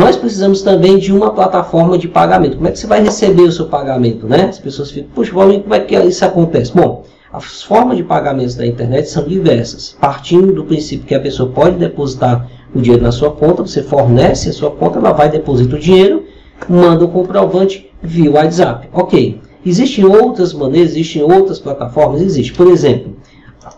Nós 0.00 0.16
precisamos 0.16 0.62
também 0.62 0.96
de 0.96 1.12
uma 1.12 1.30
plataforma 1.30 1.98
de 1.98 2.08
pagamento. 2.08 2.56
Como 2.56 2.66
é 2.66 2.70
que 2.70 2.78
você 2.78 2.86
vai 2.86 3.02
receber 3.02 3.42
o 3.42 3.52
seu 3.52 3.66
pagamento, 3.66 4.26
né? 4.26 4.46
As 4.46 4.58
pessoas 4.58 4.90
ficam, 4.90 5.10
puxa, 5.14 5.30
como 5.30 5.74
é 5.74 5.80
que 5.80 5.94
isso 5.94 6.24
acontece? 6.24 6.72
Bom, 6.74 7.04
as 7.30 7.62
formas 7.62 7.98
de 7.98 8.02
pagamentos 8.02 8.54
da 8.54 8.66
internet 8.66 9.10
são 9.10 9.24
diversas, 9.24 9.94
partindo 10.00 10.54
do 10.54 10.64
princípio 10.64 11.06
que 11.06 11.14
a 11.14 11.20
pessoa 11.20 11.50
pode 11.50 11.76
depositar 11.76 12.48
o 12.74 12.80
dinheiro 12.80 13.04
na 13.04 13.12
sua 13.12 13.30
conta, 13.30 13.60
você 13.60 13.82
fornece 13.82 14.48
a 14.48 14.54
sua 14.54 14.70
conta, 14.70 14.98
ela 14.98 15.12
vai 15.12 15.28
depositar 15.28 15.76
o 15.78 15.82
dinheiro, 15.82 16.24
manda 16.66 17.04
o 17.04 17.08
comprovante 17.08 17.92
via 18.02 18.30
WhatsApp. 18.30 18.88
Ok. 18.94 19.38
Existem 19.66 20.06
outras 20.06 20.54
maneiras, 20.54 20.92
existem 20.92 21.22
outras 21.22 21.58
plataformas, 21.58 22.22
existe. 22.22 22.54
Por 22.54 22.68
exemplo, 22.68 23.16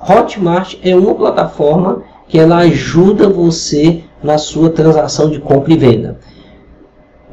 Hotmart 0.09 0.77
é 0.84 0.95
uma 0.95 1.16
plataforma 1.16 2.04
que 2.29 2.39
ela 2.39 2.59
ajuda 2.59 3.29
você 3.29 4.04
na 4.23 4.39
sua 4.39 4.70
transação 4.70 5.30
de 5.30 5.39
compra 5.39 5.73
e 5.73 5.77
venda. 5.77 6.18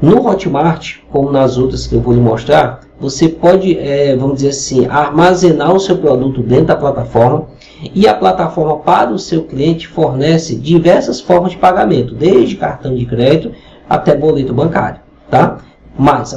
No 0.02 0.26
Hotmart, 0.26 0.98
como 1.12 1.32
nas 1.32 1.57
outras 1.57 1.86
que 1.86 1.96
eu 1.96 2.00
vou 2.00 2.14
lhe 2.14 2.21
mostrar, 2.21 2.79
você 3.00 3.28
pode, 3.28 3.78
é, 3.78 4.15
vamos 4.15 4.38
dizer 4.38 4.50
assim, 4.50 4.88
armazenar 4.88 5.74
o 5.74 5.79
seu 5.79 5.98
produto 5.98 6.42
dentro 6.42 6.68
da 6.68 6.75
plataforma 6.75 7.48
e 7.93 8.07
a 8.07 8.14
plataforma 8.14 8.78
para 8.78 9.12
o 9.12 9.20
seu 9.20 9.43
cliente 9.43 9.88
fornece 9.88 10.56
diversas 10.56 11.20
formas 11.20 11.52
de 11.52 11.57
pagamento, 11.57 12.14
desde 12.14 12.56
cartão 12.56 12.96
de 12.96 13.06
crédito 13.06 13.54
até 13.90 14.15
boleto 14.15 14.54
bancário, 14.54 15.00
tá? 15.29 15.57
Mas 15.98 16.32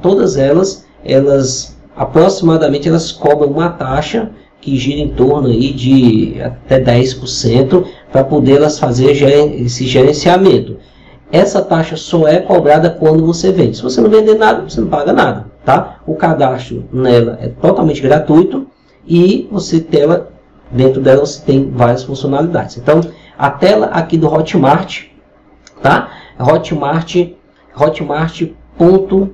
todas 0.00 0.36
elas, 0.36 0.86
elas 1.04 1.76
aproximadamente 1.96 2.88
elas 2.88 3.10
cobram 3.10 3.50
uma 3.50 3.70
taxa 3.70 4.30
que 4.60 4.76
gira 4.76 5.00
em 5.00 5.08
torno 5.08 5.48
aí 5.48 5.72
de 5.72 6.40
até 6.42 6.80
10% 6.80 7.84
para 8.10 8.24
poder 8.24 8.56
elas 8.56 8.78
fazer 8.78 9.12
esse 9.12 9.86
gerenciamento. 9.86 10.76
Essa 11.30 11.62
taxa 11.62 11.96
só 11.96 12.26
é 12.26 12.38
cobrada 12.38 12.90
quando 12.90 13.24
você 13.24 13.52
vende. 13.52 13.76
Se 13.76 13.82
você 13.82 14.00
não 14.00 14.08
vender 14.08 14.34
nada, 14.34 14.62
você 14.62 14.80
não 14.80 14.88
paga 14.88 15.12
nada, 15.12 15.46
tá? 15.64 16.00
O 16.06 16.14
cadastro 16.14 16.84
nela 16.92 17.38
é 17.40 17.48
totalmente 17.48 18.00
gratuito 18.00 18.66
e 19.06 19.46
você 19.50 19.80
tela 19.80 20.30
dentro 20.70 21.00
dela 21.00 21.20
você 21.20 21.40
tem 21.42 21.70
várias 21.70 22.02
funcionalidades. 22.02 22.78
Então, 22.78 23.00
a 23.38 23.50
tela 23.50 23.86
aqui 23.86 24.16
do 24.16 24.26
Hotmart, 24.26 25.04
tá? 25.82 26.10
Hotmart 26.38 27.14
hotmart.com. 27.76 29.28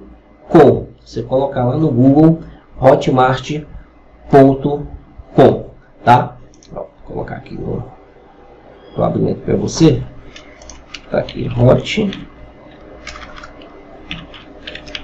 Você 1.05 1.23
colocar 1.23 1.65
lá 1.65 1.77
no 1.77 1.91
Google 1.91 2.41
hotmart.com 2.81 4.94
com, 5.35 5.71
tá? 6.05 6.37
Vou 6.73 6.91
colocar 7.05 7.37
aqui 7.37 7.55
no, 7.55 7.85
no 8.97 9.05
abrimento 9.05 9.41
para 9.41 9.57
você. 9.57 10.03
Tá 11.11 11.19
aqui, 11.19 11.49
hot, 11.49 12.11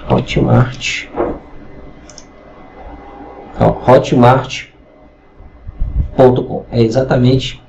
hotmart, 0.09 1.09
hotmart.com. 3.87 6.65
É 6.71 6.83
exatamente 6.83 7.63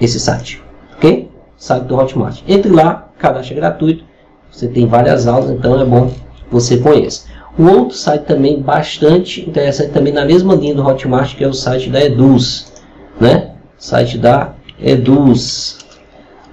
esse 0.00 0.18
site, 0.20 0.62
ok? 0.96 1.30
Site 1.56 1.84
do 1.84 1.96
Hotmart. 1.96 2.42
Entre 2.46 2.70
lá, 2.70 3.08
cadastro 3.18 3.56
gratuito. 3.56 4.04
Você 4.50 4.68
tem 4.68 4.86
várias 4.86 5.26
aulas, 5.26 5.50
então 5.50 5.80
é 5.80 5.84
bom 5.84 6.08
que 6.08 6.20
você 6.50 6.76
conheça. 6.78 7.28
Um 7.58 7.70
outro 7.70 7.96
site 7.96 8.24
também 8.24 8.60
bastante 8.60 9.48
interessante, 9.48 9.90
também 9.90 10.12
na 10.12 10.24
mesma 10.24 10.54
linha 10.54 10.74
do 10.74 10.86
Hotmart, 10.86 11.34
que 11.36 11.42
é 11.42 11.48
o 11.48 11.54
site 11.54 11.88
da 11.88 12.04
Eduz. 12.04 12.72
Né? 13.18 13.52
Site 13.78 14.18
da 14.18 14.54
Eduz. 14.78 15.78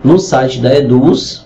No 0.04 0.18
site 0.18 0.62
da 0.62 0.74
Eduz, 0.74 1.46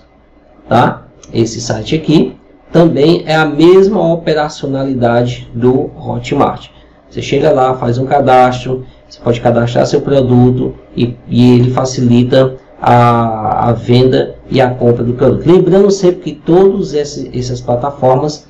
tá? 0.68 1.08
esse 1.32 1.60
site 1.60 1.94
aqui, 1.94 2.36
também 2.72 3.24
é 3.26 3.34
a 3.34 3.46
mesma 3.46 4.00
operacionalidade 4.12 5.50
do 5.54 5.90
Hotmart. 5.96 6.68
Você 7.10 7.22
chega 7.22 7.50
lá, 7.50 7.74
faz 7.74 7.98
um 7.98 8.06
cadastro, 8.06 8.84
você 9.08 9.18
pode 9.20 9.40
cadastrar 9.40 9.86
seu 9.86 10.02
produto 10.02 10.74
e, 10.94 11.16
e 11.28 11.54
ele 11.54 11.70
facilita 11.70 12.56
a, 12.80 13.70
a, 13.70 13.72
venda 13.72 14.36
e 14.50 14.60
a 14.60 14.70
compra 14.70 15.02
do 15.02 15.14
produto. 15.14 15.46
Lembrando 15.46 15.90
sempre 15.90 16.20
que 16.20 16.34
todas 16.34 16.94
essas 16.94 17.60
plataformas 17.60 18.46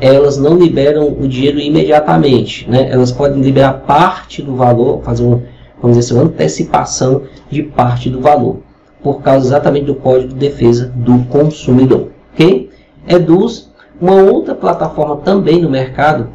elas 0.00 0.36
não 0.36 0.56
liberam 0.56 1.08
o 1.08 1.28
dinheiro 1.28 1.58
imediatamente, 1.58 2.68
né? 2.68 2.90
Elas 2.90 3.12
podem 3.12 3.40
liberar 3.40 3.84
parte 3.86 4.42
do 4.42 4.54
valor, 4.56 5.02
fazer 5.02 5.24
um, 5.24 5.42
vamos 5.80 5.96
dizer 5.96 6.12
assim, 6.12 6.14
uma 6.14 6.30
antecipação 6.30 7.22
de 7.50 7.62
parte 7.62 8.08
do 8.08 8.20
valor, 8.20 8.58
por 9.02 9.22
causa 9.22 9.46
exatamente 9.46 9.86
do 9.86 9.94
Código 9.94 10.28
de 10.28 10.34
Defesa 10.34 10.92
do 10.94 11.24
Consumidor, 11.26 12.08
ok? 12.32 12.70
Eduz, 13.06 13.70
uma 14.00 14.14
outra 14.14 14.54
plataforma 14.54 15.16
também 15.16 15.60
no 15.60 15.68
mercado, 15.68 16.28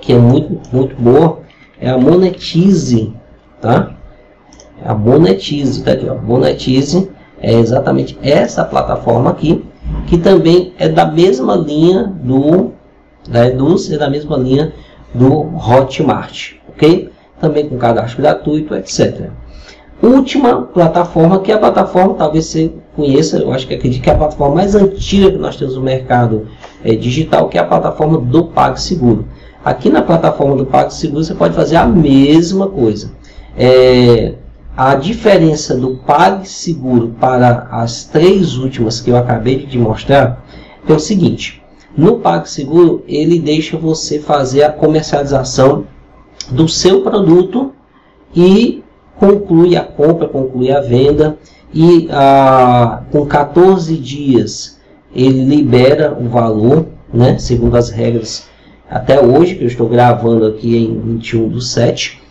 que 0.00 0.12
é 0.12 0.18
muito, 0.18 0.60
muito 0.72 0.94
boa, 0.96 1.40
é 1.80 1.90
a 1.90 1.98
Monetize, 1.98 3.12
tá? 3.60 3.94
É 4.84 4.88
a 4.88 4.94
Monetize, 4.94 5.82
tá 5.82 5.92
aqui, 5.92 6.08
ó, 6.08 6.14
Monetize 6.14 7.10
é 7.40 7.52
exatamente 7.52 8.18
essa 8.22 8.64
plataforma 8.64 9.30
aqui, 9.30 9.64
que 10.06 10.18
também 10.18 10.72
é 10.78 10.88
da 10.88 11.06
mesma 11.06 11.54
linha 11.56 12.04
do 12.04 12.72
da 13.28 13.46
Eduz, 13.46 13.90
é 13.92 13.98
da 13.98 14.08
mesma 14.08 14.36
linha 14.36 14.72
do 15.14 15.54
Hotmart, 15.56 16.54
ok? 16.68 17.10
Também 17.40 17.68
com 17.68 17.76
cadastro 17.76 18.22
gratuito, 18.22 18.74
etc. 18.74 19.30
Última 20.02 20.62
plataforma, 20.62 21.40
que 21.40 21.50
é 21.50 21.54
a 21.54 21.58
plataforma, 21.58 22.14
talvez 22.14 22.46
você 22.46 22.72
conheça, 22.94 23.38
eu 23.38 23.52
acho 23.52 23.66
que 23.66 23.74
acredito 23.74 24.02
que 24.02 24.08
é 24.08 24.12
a 24.12 24.16
plataforma 24.16 24.54
mais 24.54 24.74
antiga 24.74 25.30
que 25.30 25.38
nós 25.38 25.56
temos 25.56 25.76
no 25.76 25.82
mercado 25.82 26.46
é, 26.84 26.94
digital, 26.94 27.48
que 27.48 27.58
é 27.58 27.60
a 27.60 27.64
plataforma 27.64 28.18
do 28.18 28.44
PagSeguro. 28.44 29.26
Aqui 29.64 29.90
na 29.90 30.02
plataforma 30.02 30.56
do 30.56 30.64
PagSeguro 30.64 31.24
você 31.24 31.34
pode 31.34 31.54
fazer 31.54 31.76
a 31.76 31.84
mesma 31.84 32.68
coisa. 32.68 33.12
É, 33.56 34.34
a 34.78 34.94
diferença 34.94 35.74
do 35.74 35.96
PagSeguro 35.96 37.16
para 37.18 37.66
as 37.68 38.04
três 38.04 38.56
últimas 38.56 39.00
que 39.00 39.10
eu 39.10 39.16
acabei 39.16 39.66
de 39.66 39.76
mostrar 39.76 40.46
é 40.88 40.92
o 40.92 41.00
seguinte. 41.00 41.60
No 41.96 42.20
PagSeguro, 42.20 43.02
ele 43.08 43.40
deixa 43.40 43.76
você 43.76 44.20
fazer 44.20 44.62
a 44.62 44.70
comercialização 44.70 45.84
do 46.48 46.68
seu 46.68 47.00
produto 47.00 47.72
e 48.32 48.84
conclui 49.18 49.74
a 49.74 49.82
compra, 49.82 50.28
conclui 50.28 50.70
a 50.70 50.80
venda 50.80 51.36
e 51.74 52.08
ah, 52.12 53.02
com 53.10 53.26
14 53.26 53.96
dias 53.96 54.78
ele 55.12 55.44
libera 55.44 56.16
o 56.16 56.28
valor, 56.28 56.86
né, 57.12 57.36
segundo 57.36 57.76
as 57.76 57.90
regras 57.90 58.46
até 58.88 59.20
hoje, 59.20 59.56
que 59.56 59.64
eu 59.64 59.68
estou 59.68 59.88
gravando 59.88 60.46
aqui 60.46 60.76
em 60.76 61.00
21 61.00 61.48
do 61.48 61.60
7 61.60 62.27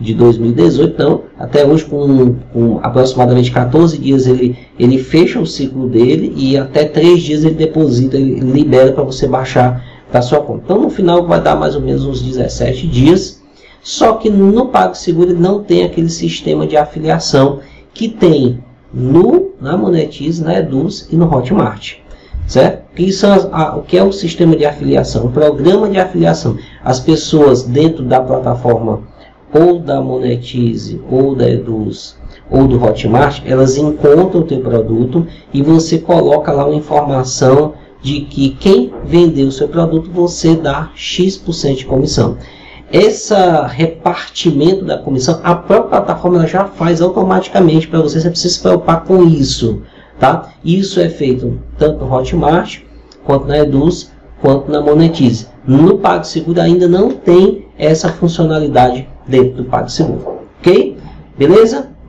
de 0.00 0.14
2018. 0.14 0.92
Então, 0.92 1.22
até 1.38 1.66
hoje, 1.66 1.84
com, 1.84 2.36
com, 2.52 2.80
aproximadamente 2.82 3.50
14 3.50 3.98
dias, 3.98 4.26
ele, 4.26 4.56
ele 4.78 4.98
fecha 4.98 5.40
o 5.40 5.46
ciclo 5.46 5.88
dele 5.88 6.32
e 6.36 6.56
até 6.56 6.84
3 6.84 7.20
dias 7.20 7.44
ele 7.44 7.54
deposita, 7.54 8.16
ele 8.16 8.40
libera 8.40 8.92
para 8.92 9.04
você 9.04 9.26
baixar 9.26 9.84
para 10.10 10.22
sua 10.22 10.40
conta. 10.40 10.62
Então, 10.64 10.82
no 10.82 10.90
final, 10.90 11.26
vai 11.26 11.40
dar 11.40 11.56
mais 11.56 11.74
ou 11.74 11.82
menos 11.82 12.04
uns 12.04 12.22
17 12.22 12.86
dias. 12.86 13.42
Só 13.82 14.14
que 14.14 14.28
no 14.28 14.66
PagSeguro 14.66 15.30
ele 15.30 15.40
não 15.40 15.62
tem 15.62 15.84
aquele 15.84 16.08
sistema 16.08 16.66
de 16.66 16.76
afiliação 16.76 17.60
que 17.94 18.08
tem 18.08 18.62
no, 18.92 19.52
na 19.60 19.76
Monetize, 19.76 20.42
na 20.42 20.58
Eduz 20.58 21.08
e 21.10 21.16
no 21.16 21.32
Hotmart. 21.32 21.96
Certo? 22.46 22.82
Que 22.94 23.12
são 23.12 23.32
as, 23.32 23.48
a, 23.52 23.76
o 23.76 23.82
que 23.82 23.96
é 23.96 24.02
o 24.02 24.12
sistema 24.12 24.56
de 24.56 24.64
afiliação? 24.64 25.26
O 25.26 25.30
programa 25.30 25.88
de 25.88 25.98
afiliação. 25.98 26.56
As 26.82 26.98
pessoas 26.98 27.62
dentro 27.62 28.02
da 28.02 28.20
plataforma 28.20 29.02
ou 29.52 29.78
da 29.78 30.00
Monetize, 30.00 31.00
ou 31.10 31.34
da 31.34 31.48
Eduz, 31.48 32.16
ou 32.50 32.66
do 32.66 32.82
Hotmart, 32.82 33.42
elas 33.46 33.76
encontram 33.76 34.40
o 34.40 34.44
teu 34.44 34.60
produto 34.60 35.26
e 35.52 35.62
você 35.62 35.98
coloca 35.98 36.52
lá 36.52 36.66
uma 36.66 36.74
informação 36.74 37.74
de 38.02 38.20
que 38.22 38.50
quem 38.50 38.92
vendeu 39.04 39.48
o 39.48 39.52
seu 39.52 39.68
produto, 39.68 40.10
você 40.10 40.54
dá 40.54 40.90
X% 40.94 41.74
de 41.74 41.86
comissão. 41.86 42.36
Esse 42.90 43.34
repartimento 43.68 44.84
da 44.84 44.96
comissão, 44.96 45.40
a 45.42 45.54
própria 45.54 46.00
plataforma 46.00 46.46
já 46.46 46.64
faz 46.64 47.02
automaticamente 47.02 47.86
para 47.86 48.00
você, 48.00 48.20
você 48.20 48.30
precisa 48.30 48.54
se 48.54 48.62
preocupar 48.62 49.04
com 49.04 49.24
isso. 49.24 49.82
Tá? 50.18 50.52
Isso 50.64 50.98
é 51.00 51.08
feito 51.08 51.60
tanto 51.76 52.04
no 52.04 52.12
Hotmart, 52.12 52.80
quanto 53.24 53.46
na 53.46 53.58
Eduz, 53.58 54.10
quanto 54.40 54.70
na 54.70 54.80
Monetize. 54.80 55.48
No 55.66 55.98
PagSeguro 55.98 56.60
ainda 56.60 56.88
não 56.88 57.10
tem 57.10 57.66
essa 57.78 58.08
funcionalidade 58.08 59.06
dentro 59.28 59.62
do 59.62 59.64
PagSeguro. 59.64 60.40
Ok? 60.58 60.98
Beleza? 61.36 61.90